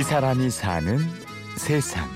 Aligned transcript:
이 0.00 0.02
사람이 0.02 0.48
사는 0.48 0.98
세상. 1.58 2.08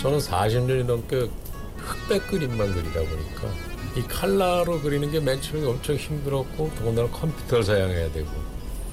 저는 0.00 0.18
40년이 0.18 0.84
넘게 0.84 1.30
흑백 1.76 2.26
그림만 2.26 2.74
그리다 2.74 2.98
보니까 2.98 3.48
이 3.96 4.02
칼라로 4.08 4.80
그리는 4.80 5.08
게 5.12 5.20
맨 5.20 5.40
처음에 5.40 5.64
엄청 5.68 5.94
힘들었고 5.94 6.72
더군다나 6.74 7.08
컴퓨터를 7.10 7.62
사용해야 7.62 8.10
되고 8.10 8.26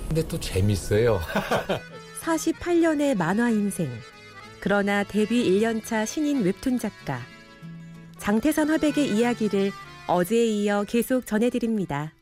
근데 0.08 0.28
또 0.28 0.40
재밌어요 0.40 1.20
48년의 2.22 3.18
만화 3.18 3.50
인생 3.50 3.90
그러나 4.60 5.04
데뷔 5.04 5.50
1년차 5.60 6.06
신인 6.06 6.44
웹툰 6.44 6.78
작가 6.78 7.20
장태선 8.20 8.70
화백의 8.70 9.10
이야기를 9.10 9.72
어제에 10.06 10.46
이어 10.46 10.84
계속 10.88 11.26
전해드립니다. 11.26 12.14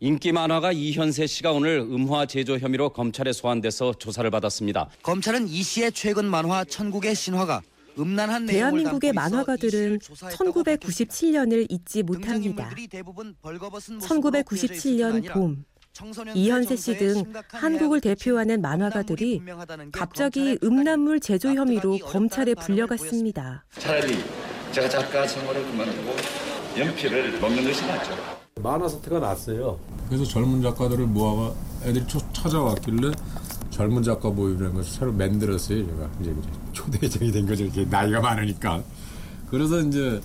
인기 0.00 0.30
만화가 0.30 0.72
이현세 0.72 1.26
씨가 1.26 1.52
오늘 1.52 1.78
음화 1.80 2.26
제조 2.26 2.56
혐의로 2.58 2.90
검찰에 2.90 3.32
소환돼서 3.32 3.94
조사를 3.94 4.30
받았습니다. 4.30 4.88
검찰은 5.02 5.48
이 5.48 5.62
씨의 5.62 5.90
최근 5.92 6.24
만화 6.26 6.64
천국의 6.64 7.16
신화가 7.16 7.62
음란한 7.98 8.46
대한민국의 8.46 9.12
만화가들은 9.12 9.98
1997년을 9.98 11.66
잊지 11.68 12.04
못합니다. 12.04 12.70
1997년 14.00 15.32
봄 15.32 15.64
이현세 16.32 16.76
씨 16.76 16.96
등 16.96 17.32
한국을 17.48 18.00
대표하는 18.00 18.60
만화가들이 18.60 19.42
갑자기 19.90 20.56
음란물 20.62 21.18
제조 21.18 21.52
혐의로 21.52 21.98
검찰에 21.98 22.54
불려갔습니다. 22.54 23.64
차라리 23.72 24.16
제가 24.70 24.88
작가 24.88 25.26
생활을 25.26 25.60
그만두고 25.64 26.14
연필을 26.78 27.40
먹는 27.40 27.64
것이 27.64 27.84
낫죠. 27.84 28.37
만화 28.62 28.88
사태가 28.88 29.18
났어요. 29.20 29.78
그래서 30.08 30.24
젊은 30.24 30.62
작가들을 30.62 31.06
모아가 31.06 31.54
애들이 31.84 32.04
찾아왔길래 32.32 33.12
젊은 33.70 34.02
작가 34.02 34.30
모임이라는 34.30 34.74
것을 34.74 34.90
새로 34.92 35.12
만들었어요. 35.12 35.86
제가 35.86 36.10
이제 36.20 36.34
초대장이 36.72 37.30
된 37.30 37.46
거죠. 37.46 37.64
이렇게 37.64 37.84
나이가 37.84 38.20
많으니까. 38.20 38.82
그래서 39.50 39.80
이제 39.80 40.20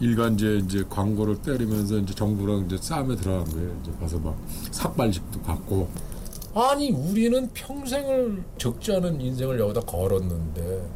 일간지에 0.00 0.58
이제 0.58 0.84
광고를 0.88 1.42
때리면서 1.42 1.98
이제 1.98 2.14
정부랑 2.14 2.66
이제 2.66 2.78
싸움에 2.80 3.16
들어간 3.16 3.44
거예요. 3.44 3.76
이제 3.82 3.92
가서 4.00 4.18
막 4.18 4.36
삭발식도 4.70 5.42
갖고. 5.42 5.88
아니 6.54 6.90
우리는 6.90 7.48
평생을 7.52 8.42
적지 8.58 8.92
않은 8.94 9.20
인생을 9.20 9.60
여기다 9.60 9.82
걸었는데 9.82 10.88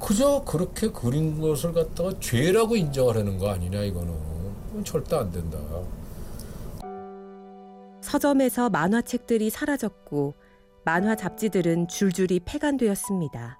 그저 0.00 0.42
그렇게 0.44 0.88
그린 0.90 1.40
것을 1.40 1.72
갖다가 1.72 2.12
죄라고 2.18 2.76
인정하려는 2.76 3.38
거 3.38 3.50
아니냐 3.50 3.82
이거는 3.82 4.12
절대 4.84 5.16
안 5.16 5.30
된다. 5.30 5.58
서점에서 8.12 8.68
만화책들이 8.68 9.48
사라졌고 9.48 10.34
만화 10.84 11.14
잡지들은 11.14 11.88
줄줄이 11.88 12.40
폐간되었습니다. 12.44 13.58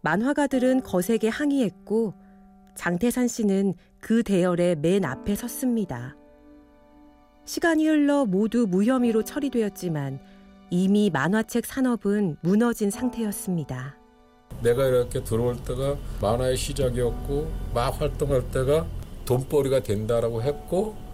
만화가들은 0.00 0.82
거세게 0.82 1.28
항의했고 1.28 2.12
장태산 2.74 3.28
씨는 3.28 3.74
그 4.00 4.24
대열의 4.24 4.76
맨 4.76 5.04
앞에 5.04 5.36
섰습니다. 5.36 6.16
시간이 7.44 7.86
흘러 7.86 8.24
모두 8.24 8.66
무혐의로 8.66 9.22
처리되었지만 9.22 10.18
이미 10.70 11.08
만화책 11.10 11.66
산업은 11.66 12.38
무너진 12.40 12.90
상태였습니다. 12.90 13.96
내가 14.60 14.86
이렇게 14.86 15.22
들어올 15.22 15.56
때가 15.62 15.96
만화의 16.20 16.56
시작이었고 16.56 17.48
막 17.72 18.00
활동할 18.00 18.50
때가 18.50 18.86
돈벌이가 19.24 19.84
된다라고 19.84 20.42
했고 20.42 21.05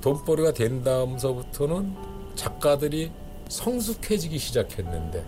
돈벌이가 0.00 0.52
된 0.52 0.82
다음서부터는 0.82 1.94
작가들이 2.34 3.10
성숙해지기 3.48 4.38
시작했는데 4.38 5.24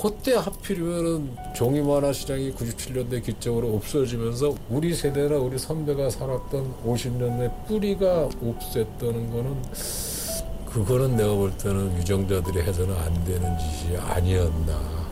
그때 0.00 0.34
하필이면은 0.34 1.36
종이 1.54 1.80
만화 1.80 2.12
시장이 2.12 2.52
97년대 2.52 3.22
기점으로 3.22 3.74
없어지면서 3.76 4.54
우리 4.68 4.94
세대나 4.94 5.36
우리 5.36 5.58
선배가 5.58 6.10
살았던 6.10 6.74
50년대 6.84 7.66
뿌리가 7.66 8.28
없앴다는 8.28 9.32
거는 9.32 9.62
그거는 10.66 11.16
내가 11.16 11.34
볼 11.34 11.56
때는 11.56 11.96
유정자들이 11.98 12.60
해서는 12.60 12.96
안 12.96 13.24
되는 13.24 13.56
짓이 13.58 13.96
아니었나. 13.96 15.04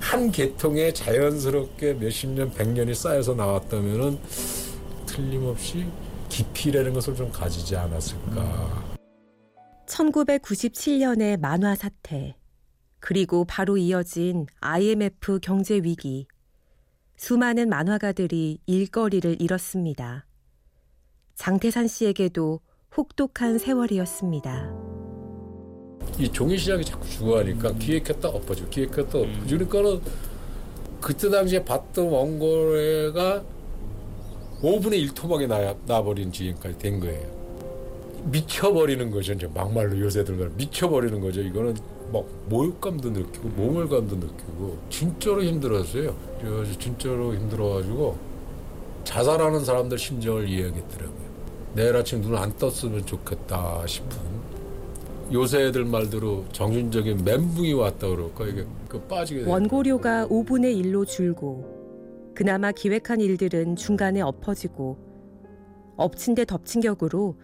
한 0.00 0.30
계통에 0.32 0.90
자연스럽게 0.94 1.92
몇십 1.94 2.30
년, 2.30 2.50
백 2.54 2.66
년이 2.68 2.94
쌓여서 2.94 3.34
나왔다면은 3.34 4.18
틀림없이 5.04 5.84
깊이라는 6.28 6.92
것을 6.92 7.14
좀 7.14 7.30
가지지 7.30 7.76
않았을까. 7.76 8.96
1997년의 9.86 11.40
만화 11.40 11.74
사태, 11.74 12.36
그리고 13.00 13.44
바로 13.44 13.76
이어진 13.76 14.46
IMF 14.60 15.40
경제 15.40 15.76
위기. 15.76 16.26
수많은 17.16 17.68
만화가들이 17.68 18.58
일거리를 18.66 19.40
잃었습니다. 19.40 20.26
장태산 21.34 21.88
씨에게도 21.88 22.60
혹독한 22.96 23.58
세월이었습니다. 23.58 24.72
이 26.18 26.30
종이 26.32 26.58
시장이 26.58 26.84
자꾸 26.84 27.08
죽어가니까 27.08 27.72
기획했다 27.74 28.28
엎어지고 28.28 28.70
기획했다 28.70 29.18
엎어지고 29.18 29.68
그러니까는 29.68 30.00
그때 31.00 31.30
당시에 31.30 31.64
봤던 31.64 32.08
원고래가 32.08 33.44
5분의 34.62 35.08
1토막이 35.12 35.46
나, 35.46 35.74
나버린 35.86 36.32
지금까지 36.32 36.78
된 36.78 37.00
거예요. 37.00 37.38
미쳐버리는 38.24 39.10
거죠. 39.10 39.32
이제 39.32 39.48
막말로 39.54 39.98
요새들 40.00 40.50
미쳐버리는 40.56 41.20
거죠. 41.20 41.40
이거는 41.40 41.76
막 42.12 42.24
모욕감도 42.48 43.10
느끼고 43.10 43.48
모멸감도 43.50 44.16
느끼고 44.16 44.78
진짜로 44.90 45.42
힘들었어요. 45.42 46.14
진짜로 46.78 47.34
힘들어가지고 47.34 48.16
자살하는 49.04 49.64
사람들 49.64 49.96
심정을 49.98 50.48
이해하겠더라고요. 50.48 51.28
내일 51.74 51.96
아침 51.96 52.20
눈 52.22 52.34
안 52.36 52.52
떴으면 52.56 53.06
좋겠다 53.06 53.86
싶은 53.86 54.18
요새 55.32 55.66
애들 55.66 55.84
말대로 55.84 56.44
정신적인 56.52 57.22
멘붕이 57.24 57.74
왔다 57.74 58.08
그럴까 58.08 58.46
이게 58.46 58.64
그 58.88 58.98
빠지게 59.02 59.44
원고료가 59.44 60.26
5분의 60.28 60.82
1로 60.84 61.06
줄고 61.06 61.77
그나마 62.38 62.70
기획한 62.70 63.20
일들은 63.20 63.74
중간에 63.74 64.20
엎어지고 64.20 64.96
엎친 65.96 66.36
데 66.36 66.44
덮친 66.44 66.80
격으로 66.80 67.34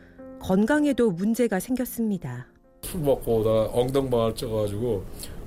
건강에도 0.41 1.10
문제가 1.10 1.59
생겼습니다. 1.59 2.47
술 2.82 3.00
먹고 3.00 3.43
나 3.43 3.69
엉덩방을 3.72 4.37
쪄가지고 4.37 5.03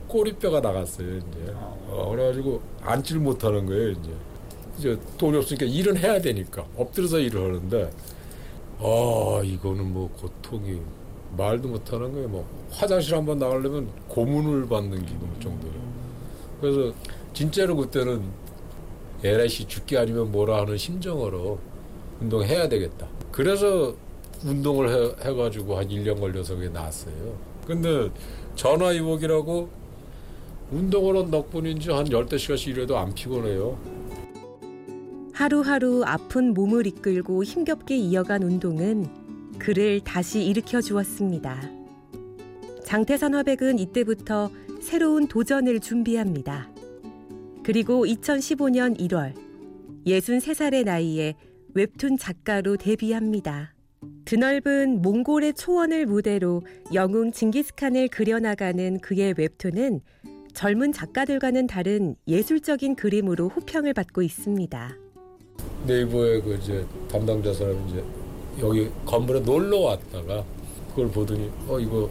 꼬리뼈가 0.10 0.60
나갔어요 0.60 1.16
이제. 1.16 1.54
어, 1.88 2.10
그래가지고 2.12 2.62
앉지를 2.82 3.22
못하는 3.22 3.66
거예요 3.66 3.92
이제. 3.92 4.12
이제 4.78 5.00
돈이 5.18 5.38
없으니까 5.38 5.66
일은 5.66 5.96
해야 5.96 6.20
되니까 6.20 6.66
엎드려서 6.76 7.20
일을 7.20 7.42
하는데 7.42 7.90
아 8.80 9.42
이거는 9.46 9.94
뭐 9.94 10.10
고통이 10.20 10.82
말도 11.38 11.70
못하는 11.70 12.12
거예요. 12.12 12.28
뭐 12.28 12.46
화장실 12.70 13.16
한번 13.16 13.40
나가려면 13.40 13.88
고문을 14.10 14.68
받는 14.68 15.06
기분 15.06 15.40
정도로. 15.40 15.74
그래서 16.60 16.94
진짜로 17.32 17.78
그때는 17.78 18.47
LIC 19.24 19.68
죽기 19.68 19.98
아니면 19.98 20.32
뭐라 20.32 20.62
하는 20.62 20.78
심정으로 20.78 21.60
운동해야 22.22 22.70
되겠다. 22.70 23.08
그래서 23.32 23.96
운동을 24.44 24.90
해, 24.90 25.30
해가지고 25.30 25.78
한 25.78 25.88
1년 25.88 26.20
걸려서 26.20 26.56
그게 26.56 26.70
나왔어요. 26.70 27.38
근데 27.66 28.10
전화위복이라고 28.56 29.70
운동을 30.72 31.18
한 31.18 31.32
덕분인지 31.32 31.92
한 31.92 32.12
열대 32.12 32.38
시간씩 32.38 32.70
일해도 32.70 32.98
안 32.98 33.14
피곤해요. 33.14 33.78
하루하루 35.34 36.04
아픈 36.06 36.54
몸을 36.54 36.88
이끌고 36.88 37.44
힘겹게 37.44 37.96
이어간 37.96 38.44
운동은 38.44 39.08
그를 39.60 40.00
다시 40.02 40.44
일으켜 40.44 40.82
주었습니다. 40.82 41.70
장태산 42.84 43.36
화백은 43.36 43.80
이때부터 43.80 44.50
새로운 44.82 45.28
도전을 45.28 45.80
준비합니다. 45.80 46.70
그리고 47.68 48.06
2015년 48.06 48.98
1월 48.98 49.34
63살의 50.06 50.86
나이에 50.86 51.36
웹툰 51.74 52.18
작가로 52.18 52.78
데뷔합니다. 52.78 53.74
드넓은 54.24 55.02
몽골의 55.02 55.56
초원을 55.56 56.06
무대로 56.06 56.62
영웅 56.94 57.34
징기스칸을 57.34 58.08
그려나가는 58.08 59.00
그의 59.00 59.34
웹툰은 59.38 60.00
젊은 60.54 60.94
작가들과는 60.94 61.68
다른 61.68 62.16
예술적인 62.30 62.96
그림으로 62.96 63.50
호평을 63.50 63.94
받고 63.94 64.22
있습니다. 64.22 64.96
네이버에 65.88 66.40
그 66.40 66.58
이제 66.62 66.86
담당자 67.12 67.52
사람이 67.52 67.92
이제 67.92 68.04
여기 68.62 68.90
건물에 69.06 69.42
놀러 69.42 69.80
왔다가 69.80 70.46
그걸 70.92 71.12
보더니 71.12 71.52
어 71.68 71.78
이거 71.82 72.10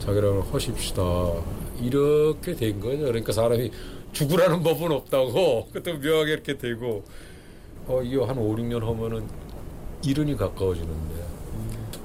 자기랑 0.00 0.46
하십시다 0.50 1.02
이렇게 1.80 2.54
된 2.54 2.80
거죠. 2.80 3.04
그러니까 3.04 3.32
사람이 3.32 3.70
죽으라는 4.12 4.62
법은 4.62 4.90
없다고 4.90 5.68
그때 5.72 5.92
묘하게 5.92 6.32
이렇게 6.32 6.58
되고 6.58 7.04
어 7.86 8.02
이거 8.02 8.24
한 8.24 8.36
5, 8.36 8.56
6년 8.56 8.80
하면은 8.80 9.26
이른이 10.04 10.36
가까워지는데 10.36 11.14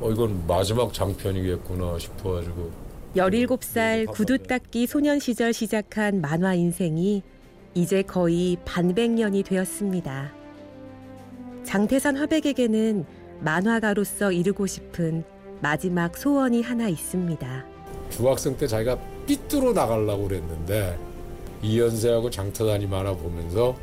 어 0.01 0.11
이건 0.11 0.45
마지막 0.45 0.93
장편이겠구나 0.93 1.97
싶어가지고 1.97 2.71
17살 3.15 4.11
구두 4.11 4.37
닦기 4.39 4.87
소년 4.87 5.19
시절 5.19 5.53
시작한 5.53 6.19
만화 6.19 6.53
인생이 6.53 7.23
이제 7.73 8.01
거의 8.01 8.57
반백년이 8.65 9.43
되었습니다. 9.43 10.33
장태산 11.63 12.17
화백에게는 12.17 13.05
만화가로서 13.39 14.31
이루고 14.31 14.67
싶은 14.67 15.23
마지막 15.61 16.17
소원이 16.17 16.61
하나 16.61 16.87
있습니다. 16.87 17.74
중학생 18.09 18.55
때 18.57 18.67
자기가 18.67 18.97
삐뚤어 19.25 19.73
나가려고 19.73 20.27
그랬는데 20.27 20.97
이연세하고 21.61 22.29
장터단이 22.29 22.85
만화 22.87 23.13
보면서 23.13 23.75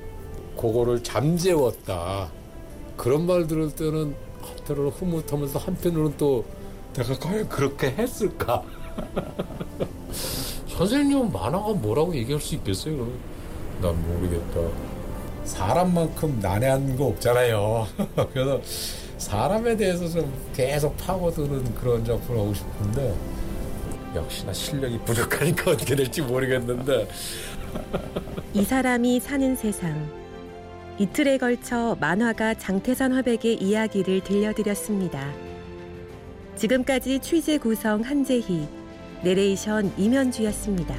그거를 0.57 1.03
잠재웠다. 1.03 2.31
그런 2.97 3.27
말 3.27 3.47
들을 3.47 3.75
때는 3.75 4.15
한편으로 4.41 4.91
흐뭇하면서 4.91 5.59
한편으로는 5.59 6.15
또 6.17 6.45
내가 6.95 7.19
과연 7.19 7.49
그렇게 7.49 7.89
했을까? 7.91 8.63
선생님은 10.69 11.33
만화가 11.33 11.73
뭐라고 11.75 12.15
얘기할 12.15 12.41
수 12.41 12.55
있겠어요? 12.57 12.95
그러면 12.97 13.19
난 13.81 14.09
모르겠다. 14.09 14.61
사람만큼 15.45 16.39
난해한 16.41 16.97
거 16.97 17.07
없잖아요. 17.07 17.87
그래서 18.33 18.61
사람에 19.19 19.77
대해서 19.77 20.09
좀 20.09 20.33
계속 20.55 20.97
파고드는 20.97 21.75
그런 21.75 22.05
작품을 22.05 22.41
하고 22.41 22.55
싶은데 22.55 23.15
역시나 24.15 24.53
실력이 24.53 24.99
부족하니까 25.01 25.71
어떻게 25.73 25.97
될지 25.97 26.23
모르겠는데 26.23 27.09
이 28.55 28.65
사람이 28.65 29.21
사는 29.21 29.57
세상. 29.57 30.23
이틀에 30.99 31.39
걸쳐 31.39 31.97
만화가 31.99 32.55
장태산 32.55 33.13
화백의 33.13 33.63
이야기를 33.63 34.21
들려드렸습니다. 34.21 35.33
지금까지 36.55 37.19
취재 37.21 37.57
구성 37.57 38.03
한재희, 38.03 38.69
내레이션 39.25 39.93
임현주였습니다. 39.97 40.95